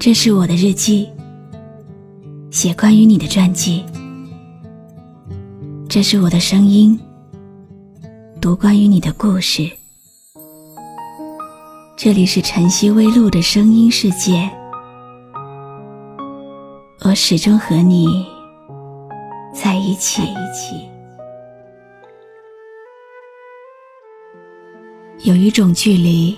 [0.00, 1.10] 这是我的日记，
[2.52, 3.84] 写关于你的传记。
[5.88, 6.96] 这是我的声音，
[8.40, 9.68] 读关于你的故事。
[11.96, 14.48] 这里是晨曦微露的声音世界，
[17.00, 18.24] 我始终和你
[19.52, 20.22] 在一起。
[25.24, 26.36] 有一种距离，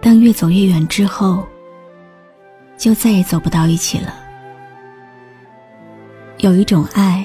[0.00, 1.46] 当越走越远之后。
[2.76, 4.14] 就再也走不到一起了。
[6.38, 7.24] 有一种爱，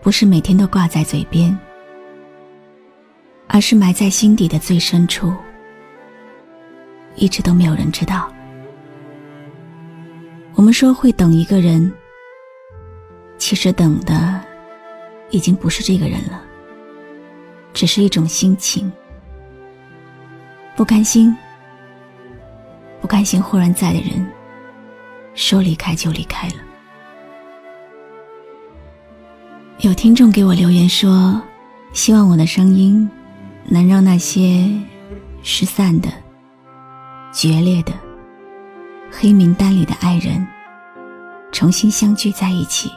[0.00, 1.56] 不是每天都挂在嘴边，
[3.46, 5.32] 而是埋在心底的最深处，
[7.16, 8.30] 一直都没有人知道。
[10.54, 11.92] 我们说会等一个人，
[13.38, 14.40] 其实等的
[15.30, 16.40] 已经不是这个人了，
[17.72, 18.92] 只是一种心情，
[20.76, 21.34] 不甘心。
[23.04, 24.26] 不甘心忽然在的人，
[25.34, 26.54] 说离开就离开了。
[29.80, 31.38] 有听众给我留言说，
[31.92, 33.06] 希望我的声音
[33.66, 34.70] 能让那些
[35.42, 36.08] 失散的、
[37.30, 37.92] 决裂的、
[39.10, 40.42] 黑名单里的爱人
[41.52, 42.90] 重新相聚在一起。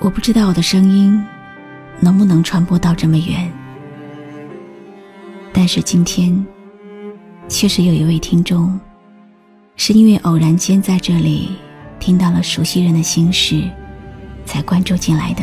[0.00, 1.18] 我不知道我的声音
[1.98, 3.50] 能不能传播到这么远，
[5.50, 6.46] 但是今天。
[7.50, 8.78] 确实有一位听众，
[9.76, 11.50] 是因为偶然间在这里
[11.98, 13.68] 听到了熟悉人的心事，
[14.46, 15.42] 才关注进来的。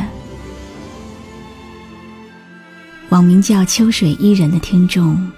[3.09, 5.31] 网名叫秋水伊人的听众，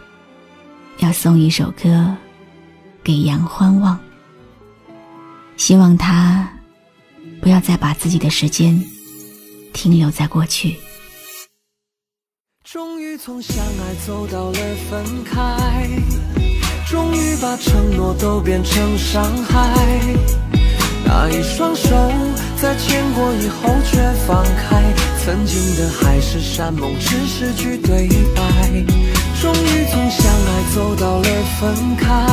[0.99, 2.15] 要送一首歌
[3.03, 3.99] 给杨欢望，
[5.57, 6.47] 希望他
[7.41, 8.81] 不要再把自己的时间
[9.73, 10.77] 停留在过去。
[12.63, 14.59] 终于从相爱走到了
[14.89, 16.38] 分开。
[16.89, 19.77] 终于把承诺都变成伤害，
[21.05, 21.87] 那一双手
[22.59, 24.81] 在牵过以后却放开，
[25.23, 28.41] 曾经的海誓山盟只是句对白。
[29.39, 32.25] 终于从相爱走到了分开，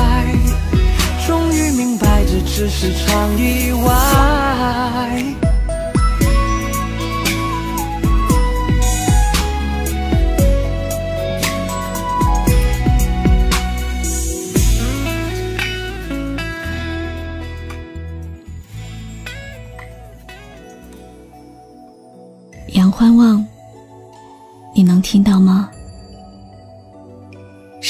[1.26, 5.22] 终于明白这只是场意外。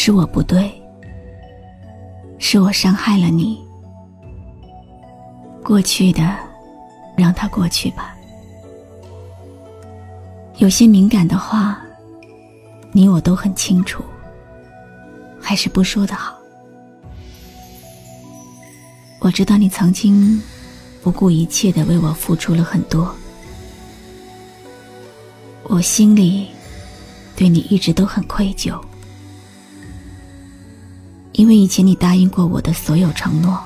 [0.07, 0.71] 是我不对，
[2.39, 3.59] 是我伤害了你。
[5.65, 6.33] 过去的，
[7.17, 8.17] 让它过去吧。
[10.59, 11.83] 有些敏感的话，
[12.93, 14.01] 你我都很清楚，
[15.41, 16.39] 还是不说的好。
[19.19, 20.41] 我知道你曾经
[21.03, 23.13] 不顾一切的为我付出了很多。
[25.65, 26.47] 我心里
[27.35, 28.81] 对你一直都很愧疚，
[31.37, 33.63] 因为以前你答应过我的所有承诺，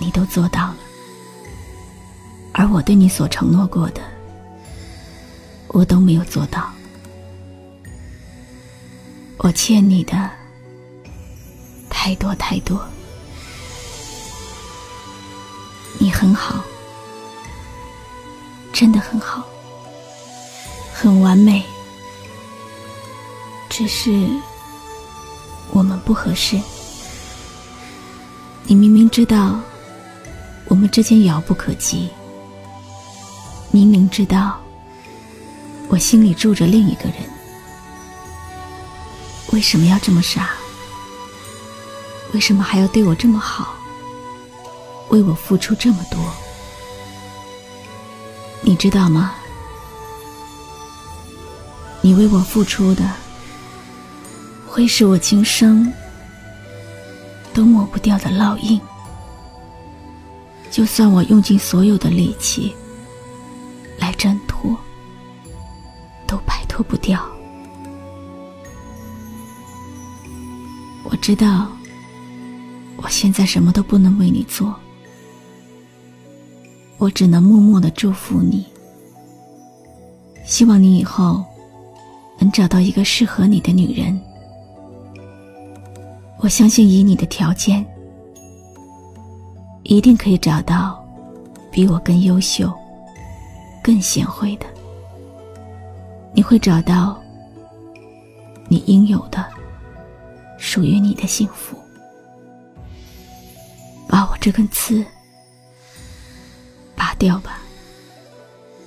[0.00, 0.76] 你都做到了，
[2.52, 4.02] 而我对你所承诺过的，
[5.68, 6.68] 我都没有做到。
[9.36, 10.28] 我欠你的
[11.88, 12.84] 太多太多，
[15.96, 16.60] 你很好，
[18.72, 19.44] 真的很好。
[20.92, 21.62] 很完美，
[23.68, 24.28] 只是
[25.70, 26.58] 我们不合适。
[28.64, 29.58] 你明明知道
[30.66, 32.10] 我们之间遥不可及，
[33.70, 34.60] 明明知道
[35.88, 37.14] 我心里住着另一个人，
[39.52, 40.50] 为什么要这么傻？
[42.34, 43.74] 为什么还要对我这么好？
[45.08, 46.20] 为我付出这么多？
[48.60, 49.32] 你知道吗？
[52.02, 53.10] 你为我付出的，
[54.78, 55.92] 会是我今生
[57.52, 58.80] 都抹不掉的烙印。
[60.70, 62.72] 就算我用尽所有的力气
[63.98, 64.78] 来挣脱，
[66.28, 67.20] 都摆脱不掉。
[71.02, 71.66] 我知道，
[72.98, 74.72] 我现在什么都不能为你做，
[76.98, 78.64] 我只能默默的祝福你，
[80.46, 81.44] 希望你以后。
[82.40, 84.16] 能找到一个适合你的女人，
[86.40, 87.84] 我相信以你的条件，
[89.82, 91.04] 一定可以找到
[91.70, 92.72] 比我更优秀、
[93.82, 94.66] 更贤惠的。
[96.32, 97.20] 你会找到
[98.68, 99.44] 你应有的、
[100.58, 101.76] 属于你的幸福。
[104.06, 105.04] 把我这根刺
[106.94, 107.58] 拔掉吧，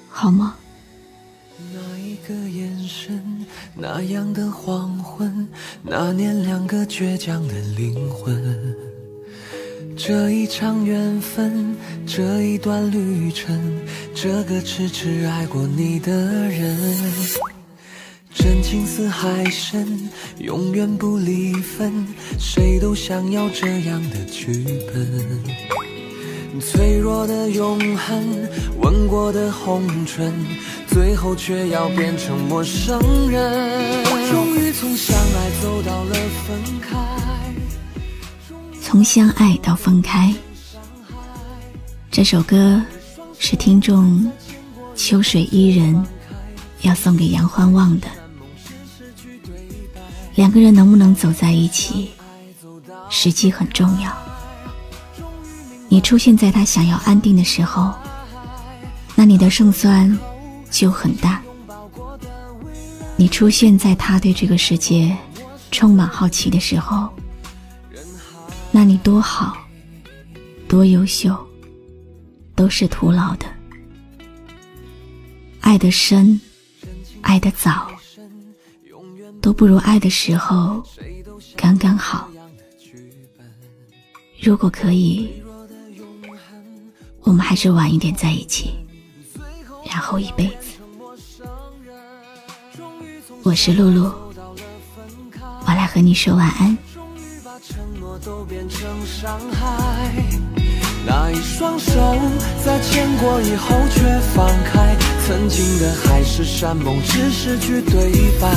[0.10, 0.56] 好吗？
[1.74, 3.41] 那一个眼神，
[3.82, 5.48] 那样的黄昏，
[5.82, 8.40] 那年两个倔强的灵魂，
[9.98, 11.76] 这一场缘分，
[12.06, 13.60] 这一段旅程，
[14.14, 16.78] 这个痴痴爱过你的人，
[18.32, 20.08] 真情似海深，
[20.38, 22.06] 永远不离分，
[22.38, 24.64] 谁都想要这样的剧
[24.94, 25.72] 本。
[26.60, 28.48] 脆弱的永恒，
[28.80, 30.32] 吻过的红唇，
[30.92, 33.00] 最后却要变成陌生
[33.30, 34.04] 人。
[34.30, 36.14] 终于从相爱走到了
[36.46, 36.98] 分开，
[38.82, 40.34] 从相爱到分开。
[42.12, 42.82] 这首歌
[43.40, 44.30] 是听众
[44.94, 46.06] 秋水伊人
[46.82, 48.08] 要送给杨欢望的。
[50.36, 52.12] 两个人能不能走在一起，
[53.10, 54.12] 时机很重要。
[55.88, 57.94] 你出现在他想要安定的时候，
[59.16, 60.18] 那你的胜算
[60.72, 61.44] 就很大。
[63.16, 65.16] 你出现在他对这个世界
[65.70, 67.08] 充满好奇的时候，
[68.72, 69.56] 那你多好，
[70.68, 71.36] 多优秀，
[72.56, 73.46] 都是徒劳的。
[75.60, 76.42] 爱的深，
[77.22, 77.92] 爱的早，
[79.40, 80.84] 都不如爱的时候
[81.56, 82.28] 刚刚好。
[84.42, 85.30] 如果可以。
[87.24, 88.72] 我们还是晚一点在一起，
[90.02, 90.82] 后一辈子。
[93.44, 94.12] 我是露露，
[95.66, 96.78] 我来和你说晚安。
[101.04, 101.92] 那一双手
[102.64, 104.96] 在牵过以后却放开，
[105.26, 108.52] 曾经的海誓山盟只是句对白。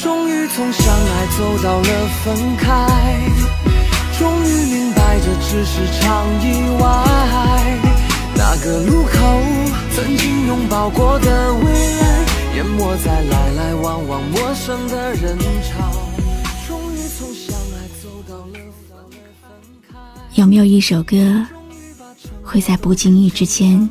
[0.00, 2.86] 终于从相爱走到了分开，
[4.16, 6.46] 终于明白这只是场意
[6.80, 6.86] 外。
[8.36, 9.37] 那个路口，
[10.78, 11.64] 经拥抱过的未
[11.96, 15.90] 来，淹没在来来往往陌生的人潮。
[16.68, 18.52] 终于从相爱走到了
[18.88, 18.96] 分
[19.90, 19.96] 开。
[20.34, 21.44] 有没有一首歌，
[22.44, 23.88] 会在不经意之间，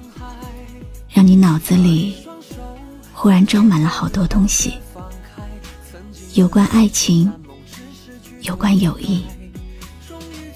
[1.09, 2.15] 让你脑子里
[3.11, 4.75] 忽然装满了好多东西？
[6.35, 7.29] 有关爱情，
[8.43, 9.25] 有关友谊，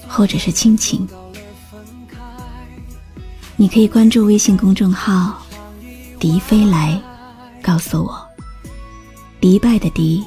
[0.07, 1.05] 或者是亲情。
[3.57, 5.39] 你可以关注微信公众号
[6.21, 7.01] “迪飞来”，
[7.63, 8.23] 告诉我。
[9.39, 10.23] 迪拜的迪，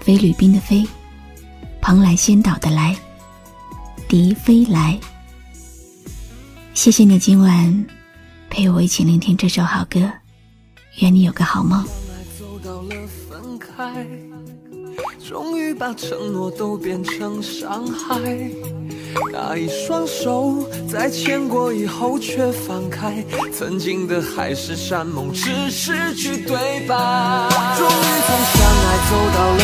[0.00, 0.82] 菲律宾的菲，
[1.82, 2.96] 蓬莱仙岛的来，
[4.08, 4.98] 迪飞来。
[6.72, 7.86] 谢谢你今晚
[8.48, 10.10] 陪我一起聆听这首好歌，
[11.00, 11.86] 愿你有个好梦。
[15.26, 18.50] 终于把承诺都变成伤害。
[19.32, 26.56] 那一双手在牵过以后却放开，曾经的海誓山盟只是句对
[26.86, 26.94] 白。
[27.76, 29.62] 终于从相爱走到了